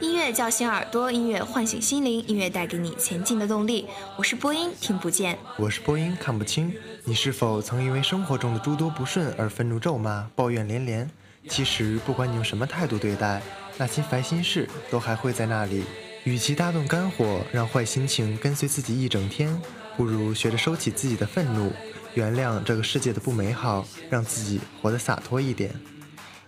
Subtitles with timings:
[0.00, 3.86] 音乐叫醒耳朵，音乐唤醒心灵，音乐带给你前进的动力。
[4.16, 6.74] 我是播音，听不见；我是播音，看不清。
[7.04, 11.08] 你是否曾因为生活中的诸多不顺而愤怒咒骂、抱怨连连？
[11.48, 13.40] 其实，不管你用什么态度对待，
[13.76, 15.84] 那些烦心事都还会在那里。
[16.24, 19.56] 与其大动肝火，让坏心情跟随自己一整天，
[19.96, 21.72] 不如学着收起自己的愤怒。
[22.14, 25.74] 原谅这个世界的不美好，让自己活得洒脱一点。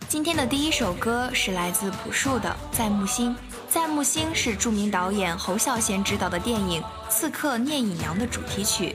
[0.09, 3.31] 今天的第一首歌是来自朴树的《在木星》。
[3.69, 8.95] 《在木星》是著名导演侯孝贤执导的电影《刺客聂隐娘》的主题曲。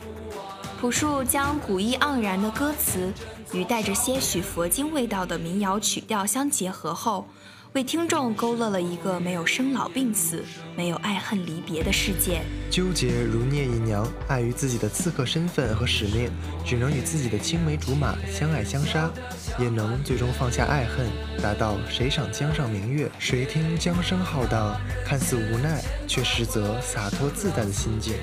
[0.80, 3.12] 朴树将古意盎然的歌词
[3.52, 7.28] 与带着些许佛经味道的民谣曲调相结合后。
[7.74, 10.44] 为听众勾勒了一个没有生老病死、
[10.76, 12.42] 没有爱恨离别的世界。
[12.70, 16.30] 纠结如聂隐娘，碍于自己的刺客身份和使命，
[16.66, 19.10] 只能与自己的青梅竹马相爱相杀，
[19.58, 21.10] 也能最终放下爱恨，
[21.42, 24.76] 达到谁赏江上明月，谁听江声浩荡，
[25.06, 28.16] 看似无奈，却实则洒脱自在的心境。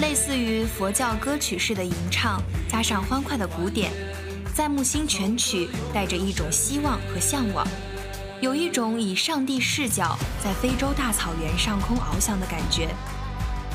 [0.00, 3.92] 类似于佛教歌曲式的吟唱，加上欢快的鼓点，
[4.56, 7.64] 在木星全曲带着一种希望和向往。
[8.46, 12.94] 有一种以上帝视角在非洲大草原上空翱翔的感觉，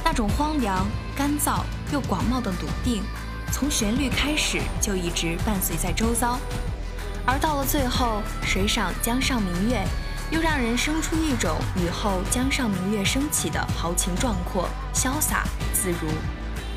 [0.01, 1.61] 那种荒凉、干燥
[1.91, 3.03] 又广袤的笃定，
[3.51, 6.39] 从旋律开始就一直伴随在周遭，
[7.25, 9.85] 而到了最后，水上江上明月，
[10.31, 15.43] 又让人生出一种雨后江上明月升起的豪情壮阔、潇洒
[15.73, 16.07] 自如。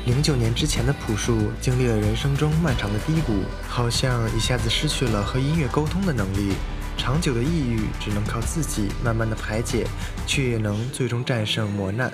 [0.05, 6.55] 零九年之前的朴树经历了人生中漫长的低谷，好像一下子失去了和音乐沟通的能力。
[6.97, 9.85] 长久的抑郁只能靠自己慢慢的排解，
[10.25, 12.11] 却也能最终战胜磨难，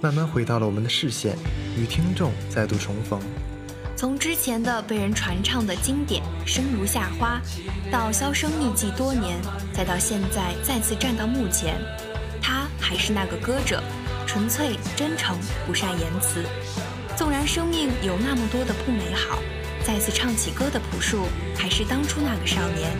[0.00, 1.36] 慢慢回到了我们的视线，
[1.78, 3.20] 与听众再度重逢。
[3.96, 7.40] 从之前的被人传唱的经典《生如夏花》，
[7.92, 9.38] 到销声匿迹多年，
[9.72, 11.80] 再到现在再次站到幕前，
[12.42, 13.80] 他还是那个歌者，
[14.26, 16.44] 纯粹、真诚、不善言辞。
[17.16, 19.38] 纵然生命有那么多的不美好，
[19.86, 21.26] 再次唱起歌的朴树，
[21.56, 22.90] 还是当初那个少年。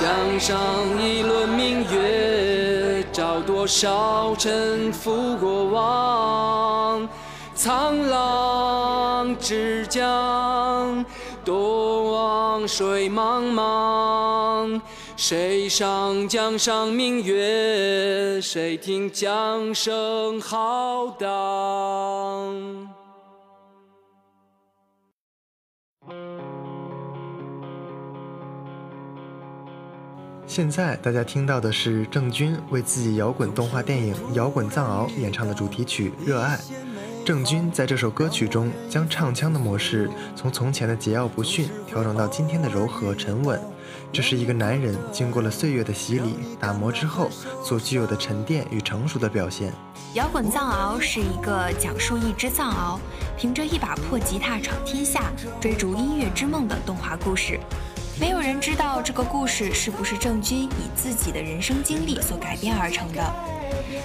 [0.00, 0.56] 江上
[1.02, 7.08] 一轮明月，照多少沉浮过往，
[7.56, 11.04] 沧浪之江，
[11.44, 14.80] 东望水茫茫。
[15.16, 18.40] 谁上江上明月？
[18.40, 22.88] 谁听江声浩荡？
[30.58, 36.56] 现在大家听到的是郑钧为自己摇滚动画电影《摇滚藏獒》演唱的主题曲《热爱》。
[37.24, 43.60] 郑钧在这首歌曲中将唱腔的模式从从前的桀骜不驯调整到今天的柔和沉稳，
[44.12, 47.30] 这是一个男人经过了岁月的洗礼打磨之后
[47.62, 49.70] 所具有的沉淀与成熟的表现。
[50.14, 52.98] 《摇滚藏獒》是一个讲述一只藏獒
[53.36, 57.60] 凭着一把破吉他闯天下、追逐音乐之梦的动画故事。
[58.20, 63.22] 没有人知道这个故事是不是郑钧以自己的人生经历所改编而成的，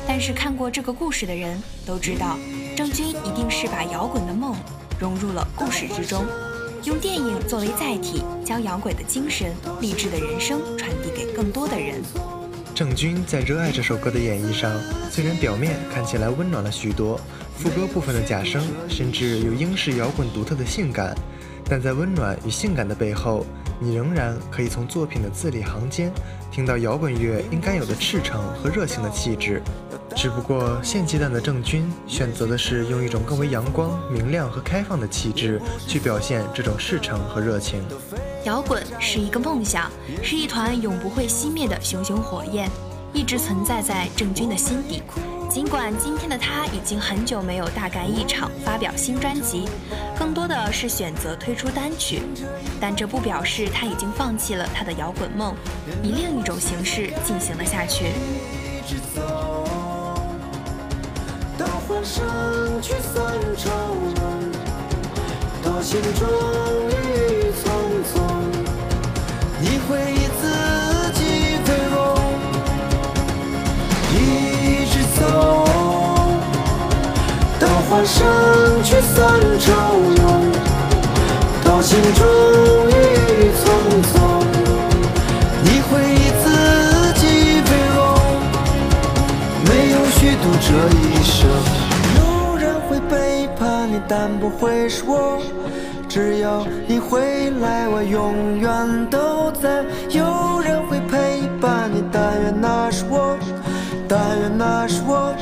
[0.07, 2.37] 但是看过这个故事的人都知道。
[2.75, 4.55] 郑钧一定是把摇滚的梦
[4.99, 6.25] 融入了故事之中，
[6.83, 9.51] 用电影作为载体，将摇滚的精神、
[9.81, 11.99] 励志的人生传递给更多的人。
[12.75, 14.71] 郑钧在《热爱》这首歌的演绎上，
[15.09, 17.19] 虽然表面看起来温暖了许多，
[17.57, 21.15] 副歌部分的假声甚至有英式摇滚独特的性感，
[21.65, 23.45] 但在温暖与性感的背后，
[23.79, 26.11] 你仍然可以从作品的字里行间
[26.51, 29.61] 听到摇滚乐应该有的赤诚和热情的气质。
[30.15, 37.83] 只不过现阶段的郑钧选择的是用一种更为阳光、明亮和开放的气质去表现这种赤诚和热情。
[38.45, 39.89] 摇滚是一个梦想，
[40.21, 42.69] 是一团永不会熄灭的熊熊火焰，
[43.11, 45.01] 一直存在在郑钧的心底。
[45.53, 49.69] 尽管今天的他已经很久没有大干一场发表新专辑，
[50.17, 52.23] 更多的是选择推出单曲，
[52.81, 55.55] 但这不表示他已经放弃了他的摇滚梦，
[56.01, 58.05] 以另一种形式进行了下去。
[62.03, 62.25] 上
[62.81, 63.23] 去散
[63.55, 63.69] 朝
[64.15, 64.51] 梦，
[65.61, 66.27] 多心中
[66.89, 67.69] 雨匆
[68.11, 68.19] 匆。
[69.61, 70.22] 你会
[78.05, 78.25] 上
[78.83, 80.51] 去散朝梦，
[81.63, 82.25] 到心中
[82.89, 82.91] 雨
[83.59, 83.63] 匆
[84.11, 84.13] 匆。
[85.63, 86.45] 你会以自
[87.19, 87.23] 己
[87.61, 87.97] 为荣，
[89.65, 90.67] 没有虚度这
[90.97, 91.47] 一生。
[92.17, 92.19] 有
[92.57, 95.41] 人会背叛你但不会是我，
[96.09, 99.83] 只要你回来，我永远都在。
[100.09, 103.37] 有人会陪伴你，但愿那是我，
[104.15, 105.33] 但愿那是我，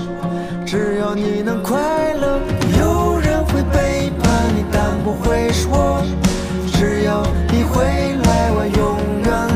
[0.66, 1.78] 只要你能快
[2.14, 2.40] 乐。
[2.80, 6.02] 有人会背叛你，但不会是我，
[6.72, 7.22] 只要
[7.52, 7.84] 你回
[8.24, 9.51] 来，我永远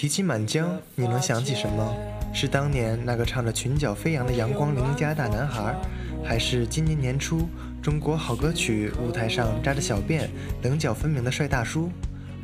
[0.00, 1.94] 提起满江，你能想起什么？
[2.32, 5.76] 是当年那个唱着裙角飞扬的阳光邻家大男孩，
[6.24, 7.46] 还是今年年初
[7.82, 10.26] 中国好歌曲舞台上扎着小辫、
[10.62, 11.90] 棱角分明的帅大叔？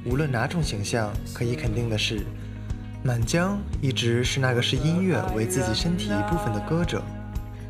[0.05, 2.27] 无论哪种形象，可以肯定的是，
[3.03, 7.03] 满江一直是那个视音乐为自己身体一部分的歌者。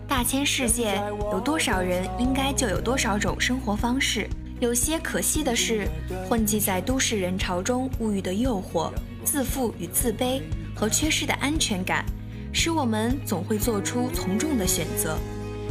[0.09, 1.01] 大千世界，
[1.31, 4.29] 有多少人，应该就有多少种生活方式。
[4.59, 5.87] 有些可惜的是，
[6.29, 8.91] 混迹在都市人潮中，物欲的诱惑。
[9.27, 10.41] 自负与自卑
[10.75, 12.07] 和缺失的安全感，
[12.53, 15.19] 使我们总会做出从众的选择，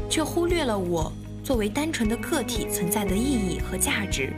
[0.10, 4.34] 却忽略了我作为单纯的个体存在的意义和价值。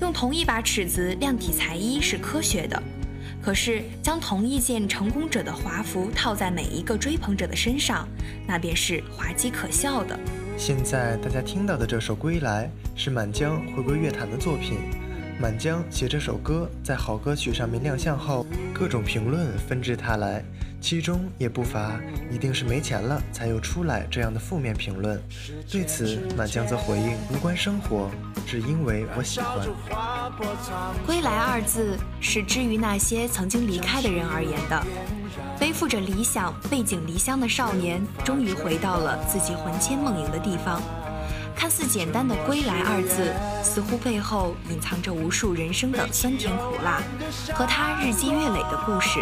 [0.00, 2.82] 用同一把尺子量体裁衣是科学的，
[3.40, 8.08] 可是将同一件成功者的华服套在每一个追捧者的身上，
[8.48, 10.18] 那便是滑稽可笑的。
[10.56, 12.68] 现在大家听到的这首《归来》
[13.00, 14.78] 是满江回归乐坛的作品。
[15.40, 20.44] 满江写这首歌在好歌曲上面亮相后，各种评论纷至沓来，
[20.80, 21.98] 其中也不乏
[22.30, 25.20] 一定是没钱了才又出来这样的负面评论。
[25.68, 28.08] 对此，满江则回应：无关生活，
[28.46, 29.66] 只因为我喜欢。
[31.04, 34.80] 归来二字是之于那些曾经离开的人而言的。
[35.58, 40.80] 背负着理想、背井离乡的少年，终于回到了自己魂牵梦萦的地方。
[41.56, 43.32] 看似简单的“归来”二字，
[43.62, 47.00] 似乎背后隐藏着无数人生的酸甜苦辣，
[47.54, 49.20] 和他日积月累的故事。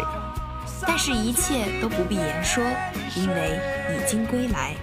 [0.87, 2.63] 但是，一切都不必言说，
[3.15, 3.59] 因为
[3.95, 4.75] 已经归来。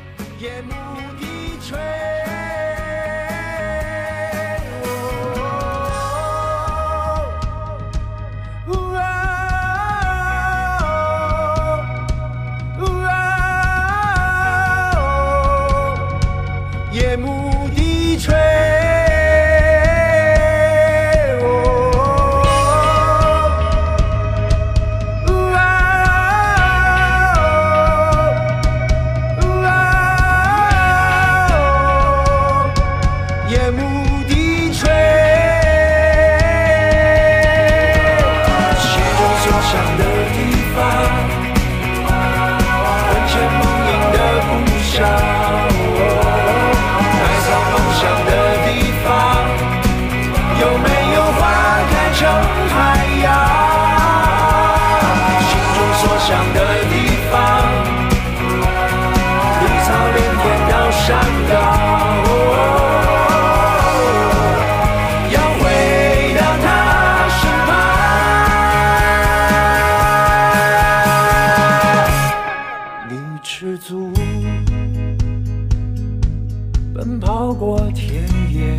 [76.99, 78.77] 奔跑过田野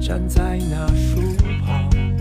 [0.00, 1.20] 站在那树
[1.64, 2.13] 旁。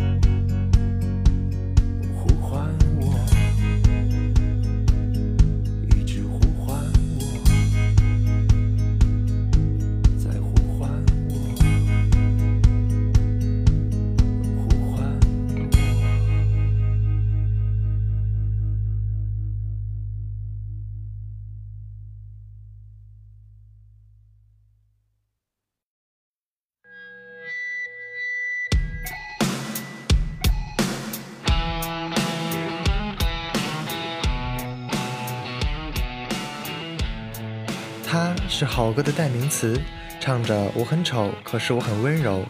[38.74, 39.80] 好歌的代名词，
[40.20, 42.44] 唱着我很丑，可是我很温柔，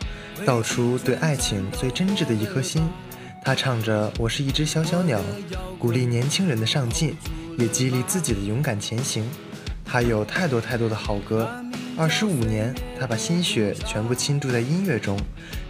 [0.46, 2.88] 道出对爱情最真挚的一颗心。
[3.44, 5.20] 他唱着我是一只小小鸟，
[5.78, 7.14] 鼓励年轻人的上进，
[7.60, 9.30] 也激励自己的勇敢前行。
[9.84, 11.46] 他有太多太多的好歌。
[11.98, 15.20] 二十五年，他把心血全部倾注在音乐中，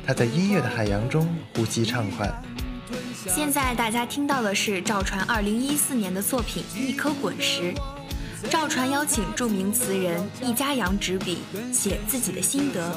[0.06, 2.32] 他在音乐的海洋中呼吸畅快。
[3.28, 7.74] 现在大家听到的是赵传二零一四年的作品《一颗滚石》。
[8.50, 11.40] 赵传邀请著名词人易家扬执笔
[11.72, 12.96] 写自己的心得，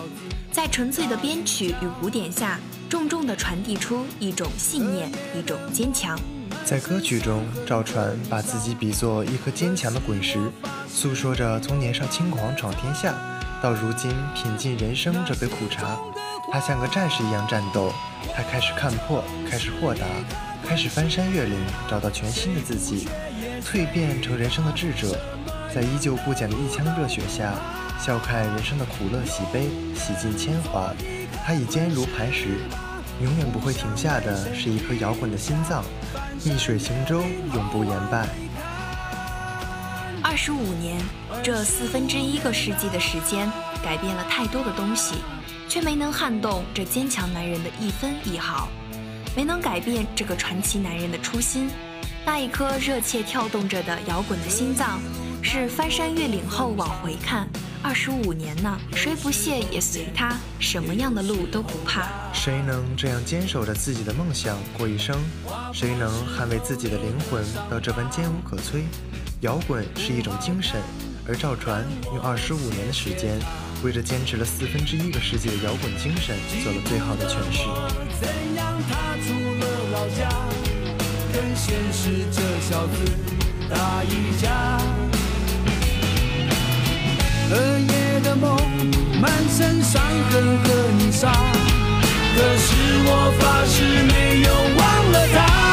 [0.52, 6.18] 在纯粹的编曲与鼓点下，重重地传递出一种信念，一种坚强。
[6.64, 10.38] 在歌曲中，赵传把自己比作一颗坚强的滚石，
[10.88, 13.14] 诉说着从年少轻狂闯天下，
[13.62, 15.98] 到如今品尽人生这杯苦茶。
[16.52, 17.92] 他像个战士一样战斗，
[18.34, 20.06] 他开始看破，开始豁达，
[20.64, 23.08] 开始翻山越岭，找到全新的自己，
[23.62, 25.18] 蜕变成人生的智者。
[25.76, 27.52] 在依旧不减的一腔热血下，
[28.00, 30.90] 笑看人生的苦乐喜悲，洗尽铅华。
[31.45, 32.61] 他已坚如磐石，
[33.23, 35.85] 永远不会停下的是一颗摇滚的心脏。
[36.42, 37.21] 逆水行舟，
[37.52, 38.26] 永不言败。
[40.23, 40.99] 二十五年，
[41.42, 43.47] 这四分之一个世纪的时间，
[43.85, 45.16] 改变了太多的东西，
[45.68, 48.71] 却没能撼动这坚强男人的一分一毫，
[49.37, 51.68] 没能改变这个传奇男人的初心，
[52.25, 54.99] 那一颗热切跳动着的摇滚的心脏。
[55.48, 57.48] 是翻山越岭后往回看，
[57.80, 62.08] 二十五年呢，谁不屑也随他，什么样的路都不怕。
[62.32, 65.16] 谁能这样坚守着自己的梦想过一生？
[65.72, 68.82] 谁能捍卫自己的灵魂到这般坚无可摧？
[69.42, 70.82] 摇滚是一种精神，
[71.28, 73.38] 而赵传用二十五年的时间，
[73.84, 77.62] 为这坚持了四分之一个世纪的摇滚精神做了最好的诠释。
[78.20, 80.28] 怎样踏出了老家，
[81.32, 82.98] 跟现实这小子
[83.70, 85.05] 打一架？
[87.48, 88.56] 昨夜的梦，
[89.20, 91.30] 满身伤痕和泥沙，
[92.34, 92.74] 可是
[93.06, 95.65] 我发誓没有忘了他。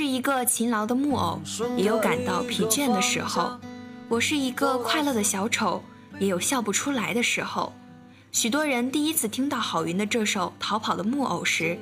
[0.00, 1.38] 是一个勤劳的木偶，
[1.76, 3.60] 也有感到疲倦的时候；
[4.08, 5.82] 我是一个快乐的小丑，
[6.18, 7.70] 也有笑不出来的时候。
[8.32, 11.78] 许多人第一次听到郝云的这首《逃跑的木偶》时，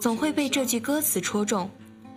[0.00, 1.68] 总会被这句歌词戳中。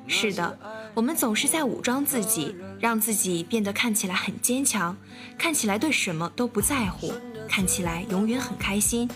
[0.06, 0.56] 是的，
[0.94, 4.96] 我们总是在武装自己，让自己变得看起来很坚强，
[5.36, 7.12] 看起来对什么都不在乎，
[7.48, 9.09] 看起来永远很开心。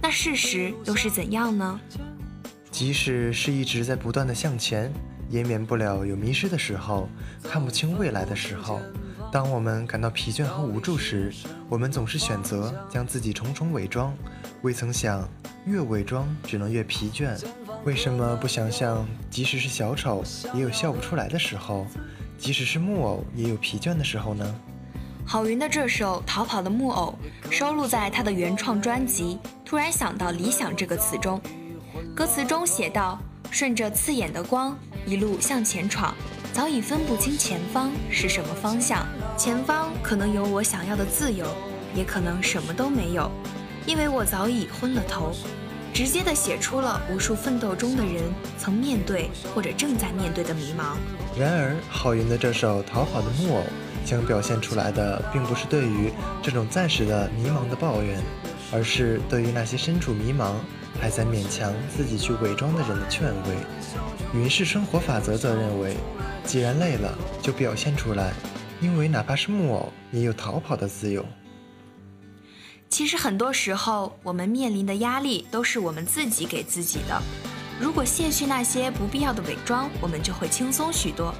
[0.00, 1.78] 那事实又是怎样呢？
[2.70, 4.90] 即使是一直在不断的向前，
[5.34, 7.08] 也免不了有迷失的时候，
[7.42, 8.80] 看不清未来的时候。
[9.32, 11.32] 当我们感到疲倦和无助时，
[11.68, 14.14] 我们总是选择将自己重重伪装，
[14.62, 15.28] 未曾想
[15.66, 17.36] 越伪装只能越疲倦。
[17.84, 20.22] 为什么不想象，即使是小丑，
[20.54, 21.84] 也有笑不出来的时候；
[22.38, 24.54] 即使是木偶，也有疲倦的时候呢？
[25.26, 27.18] 郝云的这首《逃跑的木偶》
[27.50, 31.40] 收录在他的原创专辑《突然想到理想》这个词中。
[32.14, 33.18] 歌词中写道
[33.50, 36.14] ：“顺着刺眼的光，一路向前闯，
[36.52, 39.06] 早已分不清前方是什么方向。
[39.36, 41.46] 前方可能有我想要的自由，
[41.94, 43.30] 也可能什么都没有，
[43.86, 45.32] 因为我早已昏了头。”
[45.94, 48.20] 直接地写出了无数奋斗中的人
[48.58, 50.96] 曾面对或者正在面对的迷茫。
[51.38, 53.60] 然而，郝云的这首《逃跑的木偶》
[54.04, 56.10] 想表现出来的，并不是对于
[56.42, 58.20] 这种暂时的迷茫的抱怨，
[58.72, 60.54] 而是对于那些身处迷茫
[61.00, 63.54] 还在勉强自己去伪装的人的劝慰。
[64.34, 65.96] 云氏生活法则则认为，
[66.44, 68.32] 既然累了，就表现出来，
[68.80, 71.24] 因为哪怕是木偶，也有逃跑的自由。
[72.88, 77.22] 其实很多时候，我们面临的压力都是我们自己给自己的。
[77.80, 81.32] 如果卸去那些不必要的伪装，我们就会轻松许多。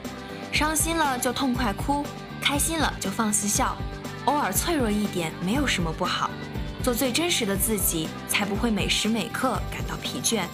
[0.52, 2.06] 伤心了就痛快哭，
[2.40, 3.76] 开心了就放肆笑，
[4.26, 6.30] 偶尔脆弱一点没有什么不好。
[6.80, 10.44] 做最真实的自己，才不会每时每刻感到疲倦。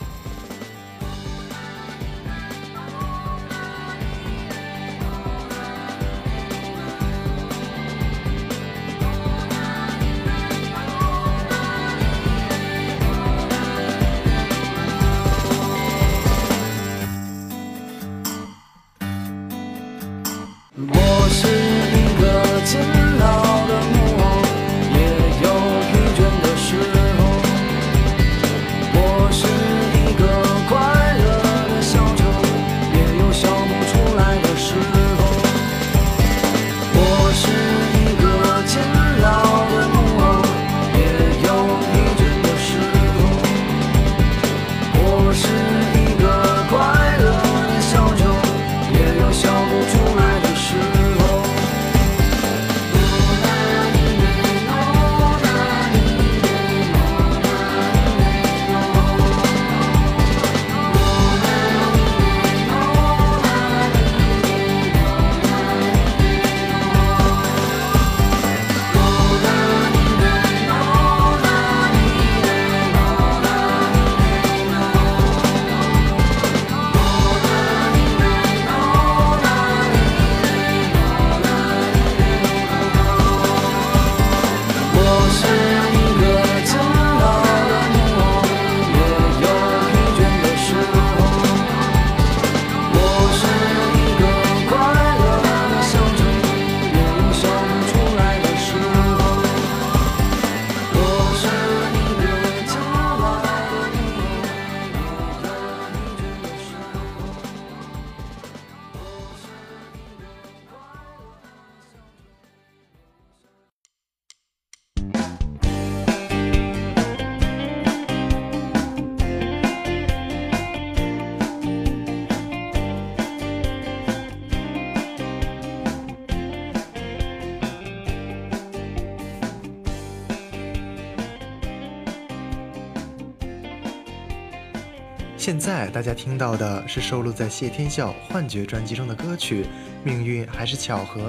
[135.90, 139.64] 大家听到的是收录在谢天笑《幻觉》专辑中的歌曲
[140.04, 141.20] 《命运还是巧合》。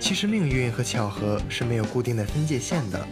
[0.00, 3.06] 其实命运和巧合是没有固定的分界线的，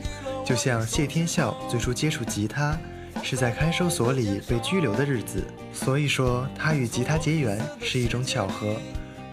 [0.44, 2.76] 就像谢天笑最初接触吉他
[3.22, 8.74] 是在看守所里被拘留的日子，所以说他与吉他结缘是一种巧合。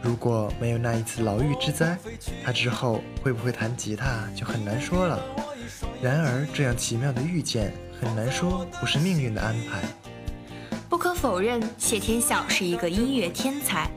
[0.03, 1.97] 如果没有那一次牢狱之灾，
[2.43, 5.19] 他之后会不会弹吉他就很难说了。
[5.99, 9.81] 然而，这样奇妙的遇见，很难说不是命运的安排。
[11.25, 13.89] 否认，谢天笑是一个音乐天才，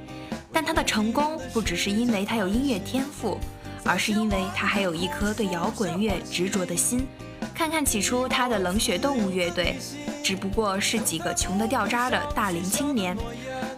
[0.50, 3.38] 但他的成功不只是因为他有音乐天赋，
[3.84, 7.06] 而是因为他还有一颗对摇滚乐执着的心。
[7.54, 9.76] 看看起初他的冷血动物乐队，
[10.24, 13.14] 只不过是几个穷得掉渣的大龄青年。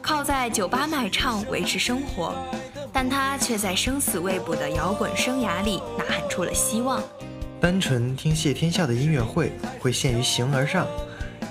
[0.00, 2.32] 靠在酒吧卖唱维持生活，
[2.92, 7.02] 但他却在生死未卜的摇滚生涯里呐喊出了希望。
[7.60, 10.86] 单纯听谢天笑的音乐会会陷于形而上，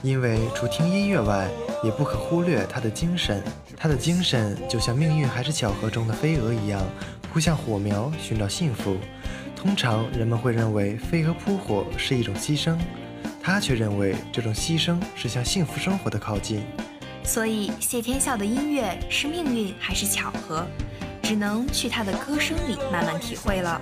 [0.02, 1.46] 因为除听音乐外，
[1.84, 3.44] 也不可忽略他的精神。
[3.78, 6.82] 他的精神就像命运还是巧合中的飞蛾一样，
[7.32, 8.98] 扑向火苗寻找幸福。
[9.56, 12.78] 通常人们会认为飞蛾扑火是一种牺牲，
[13.42, 16.64] 他却认为这种牺牲是向幸福生活的靠近。
[17.24, 20.66] 所以，谢天笑的音乐是命运还是巧合，
[21.22, 23.82] 只能去他的歌声里慢慢体会了。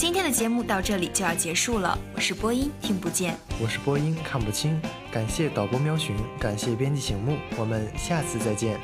[0.00, 4.80] 今天的节目到这里就要结束了，我是播音听不见，我是播音看不清，
[5.12, 8.80] 感谢导播喵寻，感谢编辑醒目，我们下次再见。